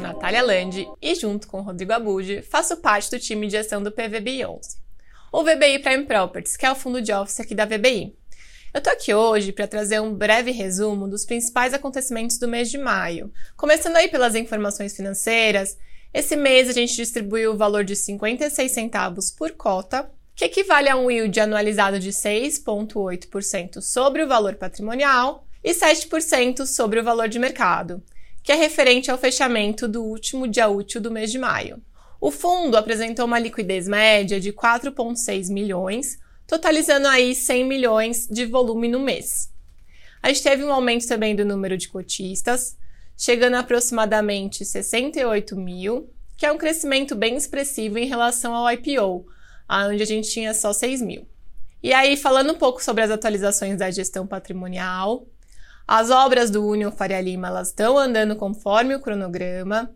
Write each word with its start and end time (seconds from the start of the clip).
Natália 0.00 0.42
Landi 0.42 0.88
e, 1.00 1.14
junto 1.14 1.48
com 1.48 1.60
Rodrigo 1.60 1.92
Abud, 1.92 2.42
faço 2.42 2.76
parte 2.76 3.10
do 3.10 3.18
time 3.18 3.48
de 3.48 3.56
ação 3.56 3.82
do 3.82 3.90
PVBI 3.90 4.46
11. 4.46 4.76
O 5.32 5.42
VBI 5.42 5.80
Prime 5.80 6.04
Properties, 6.04 6.56
que 6.56 6.64
é 6.64 6.70
o 6.70 6.74
fundo 6.76 7.02
de 7.02 7.12
office 7.12 7.40
aqui 7.40 7.54
da 7.54 7.64
VBI. 7.64 8.14
Eu 8.72 8.80
tô 8.80 8.90
aqui 8.90 9.12
hoje 9.12 9.50
para 9.50 9.66
trazer 9.66 10.00
um 10.00 10.14
breve 10.14 10.52
resumo 10.52 11.08
dos 11.08 11.24
principais 11.24 11.74
acontecimentos 11.74 12.38
do 12.38 12.46
mês 12.46 12.70
de 12.70 12.78
maio. 12.78 13.32
Começando 13.56 13.96
aí 13.96 14.08
pelas 14.08 14.34
informações 14.36 14.94
financeiras, 14.94 15.76
esse 16.14 16.36
mês 16.36 16.68
a 16.68 16.72
gente 16.72 16.94
distribuiu 16.94 17.52
o 17.52 17.56
valor 17.56 17.84
de 17.84 17.96
56 17.96 18.70
centavos 18.70 19.30
por 19.30 19.50
cota, 19.50 20.08
que 20.34 20.44
equivale 20.44 20.88
a 20.88 20.96
um 20.96 21.10
yield 21.10 21.40
anualizado 21.40 21.98
de 21.98 22.10
6,8% 22.10 23.80
sobre 23.80 24.22
o 24.22 24.28
valor 24.28 24.54
patrimonial 24.54 25.44
e 25.64 25.72
7% 25.72 26.66
sobre 26.66 27.00
o 27.00 27.04
valor 27.04 27.28
de 27.28 27.38
mercado, 27.38 28.02
que 28.42 28.52
é 28.52 28.54
referente 28.54 29.10
ao 29.10 29.18
fechamento 29.18 29.86
do 29.86 30.02
último 30.02 30.48
dia 30.48 30.68
útil 30.68 31.00
do 31.00 31.10
mês 31.10 31.30
de 31.30 31.38
maio. 31.38 31.82
O 32.20 32.30
fundo 32.30 32.76
apresentou 32.76 33.24
uma 33.24 33.38
liquidez 33.38 33.88
média 33.88 34.40
de 34.40 34.52
4,6 34.52 35.52
milhões, 35.52 36.18
totalizando 36.46 37.08
aí 37.08 37.34
100 37.34 37.64
milhões 37.64 38.28
de 38.28 38.46
volume 38.46 38.88
no 38.88 39.00
mês. 39.00 39.50
A 40.22 40.28
gente 40.28 40.42
teve 40.42 40.62
um 40.62 40.72
aumento 40.72 41.06
também 41.06 41.34
do 41.34 41.44
número 41.44 41.76
de 41.76 41.88
cotistas, 41.88 42.76
chegando 43.16 43.54
a 43.54 43.60
aproximadamente 43.60 44.64
68 44.64 45.56
mil, 45.56 46.10
que 46.36 46.46
é 46.46 46.52
um 46.52 46.58
crescimento 46.58 47.14
bem 47.14 47.36
expressivo 47.36 47.98
em 47.98 48.06
relação 48.06 48.54
ao 48.54 48.70
IPO, 48.72 49.26
onde 49.68 50.02
a 50.02 50.06
gente 50.06 50.30
tinha 50.30 50.54
só 50.54 50.72
6 50.72 51.02
mil. 51.02 51.26
E 51.82 51.92
aí, 51.92 52.16
falando 52.16 52.52
um 52.52 52.58
pouco 52.58 52.82
sobre 52.82 53.02
as 53.02 53.10
atualizações 53.10 53.76
da 53.76 53.90
gestão 53.90 54.26
patrimonial, 54.26 55.26
as 55.86 56.10
obras 56.10 56.50
do 56.50 56.66
Union 56.66 56.90
Faria 56.90 57.20
Lima 57.20 57.48
elas 57.48 57.68
estão 57.68 57.98
andando 57.98 58.36
conforme 58.36 58.94
o 58.94 59.00
cronograma. 59.00 59.92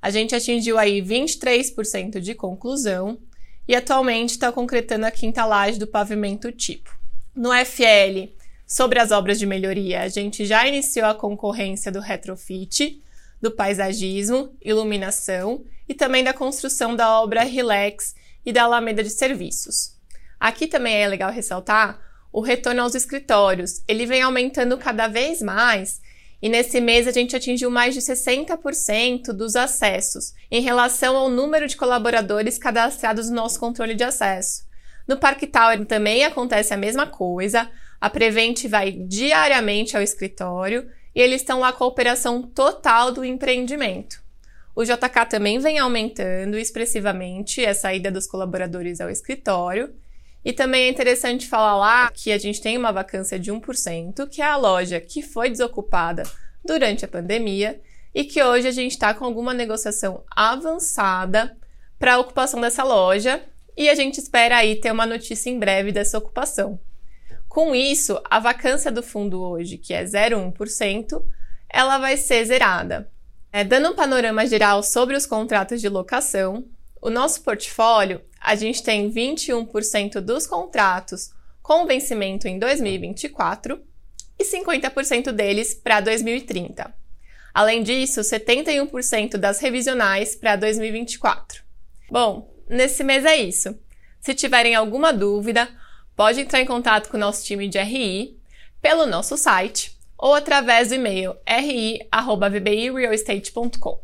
A 0.00 0.10
gente 0.10 0.34
atingiu 0.34 0.78
aí 0.78 1.02
23% 1.02 2.20
de 2.20 2.34
conclusão 2.34 3.18
e 3.66 3.74
atualmente 3.74 4.30
está 4.30 4.50
concretando 4.50 5.06
a 5.06 5.10
quinta 5.10 5.44
laje 5.44 5.78
do 5.78 5.86
pavimento 5.86 6.50
tipo. 6.50 6.90
No 7.34 7.50
FL, 7.64 8.32
sobre 8.66 8.98
as 8.98 9.10
obras 9.10 9.38
de 9.38 9.46
melhoria, 9.46 10.02
a 10.02 10.08
gente 10.08 10.44
já 10.44 10.66
iniciou 10.66 11.06
a 11.06 11.14
concorrência 11.14 11.90
do 11.90 12.00
retrofit, 12.00 13.02
do 13.40 13.50
paisagismo, 13.50 14.54
iluminação 14.60 15.64
e 15.88 15.94
também 15.94 16.22
da 16.22 16.32
construção 16.32 16.94
da 16.94 17.20
obra 17.20 17.42
Relax 17.42 18.14
e 18.44 18.52
da 18.52 18.64
Alameda 18.64 19.02
de 19.02 19.10
Serviços. 19.10 19.96
Aqui 20.38 20.66
também 20.66 20.96
é 20.96 21.08
legal 21.08 21.30
ressaltar 21.30 22.00
o 22.32 22.40
retorno 22.40 22.82
aos 22.82 22.94
escritórios. 22.94 23.82
Ele 23.86 24.06
vem 24.06 24.22
aumentando 24.22 24.76
cada 24.78 25.08
vez 25.08 25.42
mais 25.42 26.00
e 26.42 26.48
nesse 26.48 26.80
mês 26.80 27.06
a 27.06 27.10
gente 27.10 27.36
atingiu 27.36 27.70
mais 27.70 27.94
de 27.94 28.00
60% 28.00 29.32
dos 29.32 29.56
acessos 29.56 30.32
em 30.50 30.62
relação 30.62 31.16
ao 31.16 31.28
número 31.28 31.66
de 31.66 31.76
colaboradores 31.76 32.56
cadastrados 32.56 33.28
no 33.28 33.36
nosso 33.36 33.60
controle 33.60 33.94
de 33.94 34.04
acesso. 34.04 34.64
No 35.06 35.18
Parque 35.18 35.46
Tower 35.46 35.84
também 35.84 36.24
acontece 36.24 36.72
a 36.72 36.78
mesma 36.78 37.06
coisa. 37.06 37.70
A 38.00 38.08
Prevent 38.08 38.66
vai 38.68 38.92
diariamente 38.92 39.96
ao 39.96 40.02
escritório 40.02 40.88
e 41.14 41.20
eles 41.20 41.42
estão 41.42 41.60
lá 41.60 41.72
com 41.72 41.84
a 41.84 41.88
operação 41.88 42.42
total 42.42 43.12
do 43.12 43.24
empreendimento. 43.24 44.22
O 44.74 44.84
JK 44.84 45.26
também 45.28 45.58
vem 45.58 45.78
aumentando 45.78 46.56
expressivamente 46.56 47.66
a 47.66 47.74
saída 47.74 48.10
dos 48.10 48.26
colaboradores 48.26 49.00
ao 49.00 49.10
escritório 49.10 49.92
e 50.44 50.52
também 50.52 50.84
é 50.84 50.88
interessante 50.88 51.46
falar 51.46 51.76
lá 51.76 52.10
que 52.10 52.32
a 52.32 52.38
gente 52.38 52.60
tem 52.60 52.78
uma 52.78 52.92
vacância 52.92 53.38
de 53.38 53.52
1%, 53.52 54.28
que 54.28 54.40
é 54.40 54.46
a 54.46 54.56
loja 54.56 55.00
que 55.00 55.22
foi 55.22 55.50
desocupada 55.50 56.22
durante 56.64 57.04
a 57.04 57.08
pandemia 57.08 57.80
e 58.14 58.24
que 58.24 58.42
hoje 58.42 58.66
a 58.66 58.72
gente 58.72 58.92
está 58.92 59.12
com 59.12 59.24
alguma 59.24 59.52
negociação 59.52 60.24
avançada 60.34 61.56
para 61.98 62.14
a 62.14 62.18
ocupação 62.18 62.60
dessa 62.60 62.82
loja 62.82 63.42
e 63.76 63.88
a 63.88 63.94
gente 63.94 64.18
espera 64.18 64.56
aí 64.56 64.76
ter 64.76 64.90
uma 64.90 65.06
notícia 65.06 65.50
em 65.50 65.58
breve 65.58 65.92
dessa 65.92 66.18
ocupação. 66.18 66.80
Com 67.48 67.74
isso, 67.74 68.20
a 68.30 68.38
vacância 68.38 68.90
do 68.90 69.02
fundo 69.02 69.40
hoje, 69.40 69.76
que 69.76 69.92
é 69.92 70.04
0,1%, 70.04 71.22
ela 71.68 71.98
vai 71.98 72.16
ser 72.16 72.44
zerada. 72.44 73.10
É, 73.52 73.64
dando 73.64 73.90
um 73.90 73.94
panorama 73.94 74.46
geral 74.46 74.82
sobre 74.82 75.16
os 75.16 75.26
contratos 75.26 75.80
de 75.80 75.88
locação, 75.88 76.64
o 77.00 77.10
nosso 77.10 77.42
portfólio 77.42 78.22
a 78.40 78.54
gente 78.54 78.82
tem 78.82 79.10
21% 79.10 80.20
dos 80.20 80.46
contratos 80.46 81.30
com 81.62 81.86
vencimento 81.86 82.48
em 82.48 82.58
2024 82.58 83.80
e 84.38 84.44
50% 84.44 85.32
deles 85.32 85.74
para 85.74 86.00
2030. 86.00 86.94
Além 87.52 87.82
disso, 87.82 88.20
71% 88.20 89.36
das 89.36 89.60
revisionais 89.60 90.34
para 90.34 90.56
2024. 90.56 91.62
Bom, 92.10 92.50
nesse 92.68 93.04
mês 93.04 93.24
é 93.24 93.36
isso. 93.36 93.78
Se 94.20 94.34
tiverem 94.34 94.74
alguma 94.74 95.12
dúvida, 95.12 95.68
pode 96.16 96.40
entrar 96.40 96.60
em 96.60 96.66
contato 96.66 97.08
com 97.08 97.16
o 97.16 97.20
nosso 97.20 97.44
time 97.44 97.68
de 97.68 97.78
RI 97.78 98.36
pelo 98.80 99.06
nosso 99.06 99.36
site 99.36 99.96
ou 100.16 100.34
através 100.34 100.88
do 100.88 100.94
e-mail 100.94 101.36
ri@vbirealestate.com. 101.46 104.00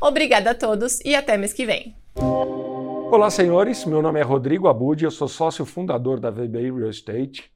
Obrigada 0.00 0.50
a 0.50 0.54
todos 0.54 1.00
e 1.04 1.14
até 1.14 1.36
mês 1.36 1.52
que 1.52 1.64
vem. 1.64 1.96
Olá, 2.16 3.28
senhores. 3.28 3.84
Meu 3.84 4.00
nome 4.00 4.20
é 4.20 4.22
Rodrigo 4.22 4.68
Abud, 4.68 5.02
eu 5.02 5.10
sou 5.10 5.26
sócio 5.26 5.64
fundador 5.64 6.20
da 6.20 6.30
VBI 6.30 6.70
Real 6.70 6.90
Estate. 6.90 7.50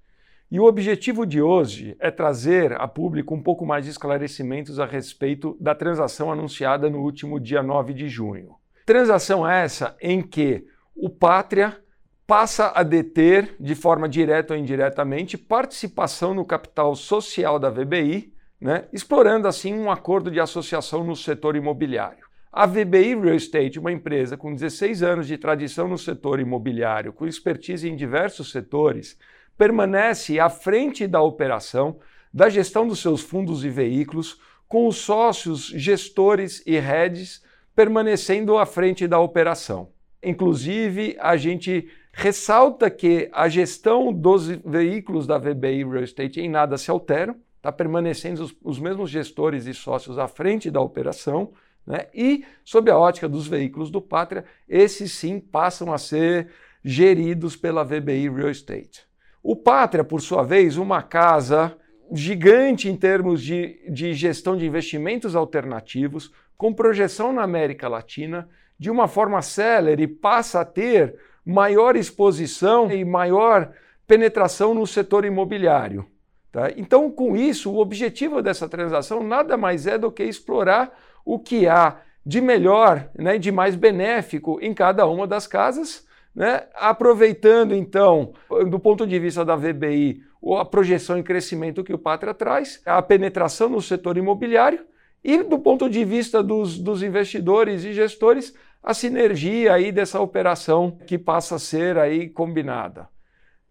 E 0.51 0.59
o 0.59 0.65
objetivo 0.65 1.25
de 1.25 1.41
hoje 1.41 1.97
é 2.01 2.11
trazer 2.11 2.73
a 2.73 2.89
público 2.89 3.35
um 3.35 3.43
pouco 3.43 3.65
mais 3.65 3.85
de 3.85 3.91
esclarecimentos 3.93 4.81
a 4.81 4.87
respeito 4.87 5.57
da 5.61 5.75
transação 5.75 6.33
anunciada 6.33 6.91
no 6.91 7.01
último 7.01 7.39
dia 7.39 7.63
9 7.63 7.95
de 7.95 8.09
junho. 8.09 8.57
Transação 8.85 9.47
essa 9.47 9.97
em 10.01 10.23
que 10.23 10.67
o 10.97 11.09
Pátria 11.09 11.79
passa 12.27 12.73
a 12.75 12.83
deter, 12.83 13.55
de 13.61 13.75
forma 13.75 14.09
direta 14.09 14.55
ou 14.55 14.61
indiretamente, 14.61 15.39
participação 15.39 16.35
no 16.35 16.45
capital 16.45 16.97
social 16.97 17.59
da 17.59 17.71
VBI, 17.71 18.33
né, 18.61 18.87
explorando 18.93 19.47
assim 19.47 19.73
um 19.75 19.91
acordo 19.91 20.31
de 20.31 20.41
associação 20.41 21.05
no 21.05 21.15
setor 21.15 21.55
imobiliário. 21.55 22.28
A 22.59 22.67
VBI 22.67 23.15
Real 23.15 23.37
Estate, 23.37 23.79
uma 23.79 23.93
empresa 23.93 24.37
com 24.37 24.53
16 24.53 25.05
anos 25.05 25.29
de 25.29 25.39
tradição 25.39 25.87
no 25.87 25.97
setor 25.97 26.41
imobiliário, 26.41 27.13
com 27.13 27.25
expertise 27.25 27.89
em 27.89 27.95
diversos 27.95 28.51
setores, 28.51 29.17
permanece 29.57 30.41
à 30.41 30.51
frente 30.51 31.07
da 31.07 31.23
operação, 31.23 32.01
da 32.35 32.49
gestão 32.49 32.85
dos 32.85 32.99
seus 32.99 33.21
fundos 33.21 33.65
e 33.65 33.69
veículos, 33.71 34.41
com 34.67 34.89
os 34.89 34.97
sócios, 34.97 35.67
gestores 35.67 36.61
e 36.67 36.77
heads 36.81 37.45
permanecendo 37.77 38.59
à 38.59 38.67
frente 38.67 39.07
da 39.07 39.21
operação. 39.21 39.91
Inclusive, 40.21 41.17
a 41.21 41.37
gente 41.37 41.89
ressalta 42.13 42.91
que 42.91 43.31
a 43.33 43.49
gestão 43.49 44.13
dos 44.13 44.49
veículos 44.49 45.29
da 45.29 45.39
VBI 45.39 45.85
Real 45.85 46.03
Estate 46.03 46.41
em 46.41 46.51
nada 46.51 46.77
se 46.77 46.91
altera, 46.91 47.37
está 47.59 47.71
permanecendo 47.71 48.43
os, 48.43 48.57
os 48.65 48.81
mesmos 48.81 49.11
gestores 49.11 49.67
e 49.67 49.75
sócios 49.75 50.19
à 50.19 50.27
frente 50.27 50.73
da 50.73 50.81
operação. 50.81 51.53
Né? 51.89 52.07
E, 52.15 52.45
sob 52.63 52.91
a 52.91 52.99
ótica 52.99 53.27
dos 53.27 53.47
veículos 53.47 53.91
do 53.91 54.03
Pátria, 54.03 54.45
esses 54.69 55.11
sim 55.13 55.41
passam 55.41 55.91
a 55.91 55.97
ser 55.97 56.49
geridos 56.85 57.57
pela 57.57 57.83
VBI 57.83 58.29
Real 58.29 58.51
Estate. 58.51 59.07
O 59.43 59.57
Pátria, 59.57 60.05
por 60.05 60.21
sua 60.21 60.43
vez, 60.43 60.77
uma 60.77 61.03
casa 61.03 61.75
gigante 62.13 62.91
em 62.91 62.97
termos 62.97 63.43
de, 63.43 63.81
de 63.89 64.13
gestão 64.13 64.55
de 64.55 64.67
investimentos 64.67 65.35
alternativos, 65.35 66.31
com 66.59 66.75
projeção 66.75 67.33
na 67.33 67.43
América 67.43 67.89
Latina, 67.89 68.47
de 68.79 68.91
uma 68.91 69.09
forma 69.09 69.41
célere, 69.41 70.07
passa 70.07 70.61
a 70.61 70.67
ter 70.67 71.19
maior 71.43 71.97
exposição 71.97 72.93
e 72.93 73.03
maior 73.03 73.73
penetração 74.07 74.75
no 74.75 74.87
setor 74.87 75.25
imobiliário. 75.25 76.05
Tá? 76.53 76.71
Então, 76.77 77.11
com 77.11 77.35
isso, 77.35 77.73
o 77.73 77.79
objetivo 77.79 78.43
dessa 78.43 78.69
transação 78.69 79.23
nada 79.23 79.57
mais 79.57 79.87
é 79.87 79.97
do 79.97 80.13
que 80.13 80.25
explorar 80.25 80.93
o 81.25 81.39
que 81.39 81.67
há 81.67 82.01
de 82.25 82.41
melhor, 82.41 83.09
né, 83.19 83.39
de 83.39 83.51
mais 83.51 83.75
benéfico 83.75 84.59
em 84.61 84.75
cada 84.75 85.07
uma 85.07 85.27
das 85.27 85.47
casas, 85.47 86.07
né, 86.35 86.65
aproveitando 86.75 87.75
então, 87.75 88.35
do 88.69 88.79
ponto 88.79 89.07
de 89.07 89.19
vista 89.19 89.45
da 89.45 89.57
VBI, 89.57 90.23
a 90.59 90.65
projeção 90.65 91.19
em 91.19 91.23
crescimento 91.23 91.83
que 91.83 91.93
o 91.93 91.99
Pátria 91.99 92.35
traz, 92.35 92.81
a 92.85 93.01
penetração 93.03 93.69
no 93.69 93.81
setor 93.81 94.17
imobiliário 94.17 94.85
e 95.25 95.43
do 95.43 95.59
ponto 95.59 95.89
de 95.91 96.05
vista 96.05 96.43
dos, 96.43 96.79
dos 96.79 97.03
investidores 97.03 97.85
e 97.85 97.93
gestores, 97.93 98.55
a 98.83 98.95
sinergia 98.95 99.75
aí 99.75 99.91
dessa 99.91 100.21
operação 100.21 100.99
que 101.07 101.19
passa 101.19 101.57
a 101.57 101.59
ser 101.59 101.99
aí 101.99 102.29
combinada. 102.29 103.09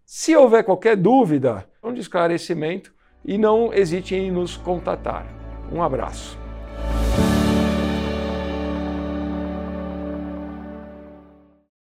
Se 0.05 0.35
houver 0.35 0.63
qualquer 0.63 0.95
dúvida, 0.95 1.67
um 1.83 1.93
esclarecimento 1.93 2.93
e 3.23 3.37
não 3.37 3.73
hesite 3.73 4.15
em 4.15 4.31
nos 4.31 4.57
contatar. 4.57 5.25
Um 5.71 5.81
abraço. 5.81 6.46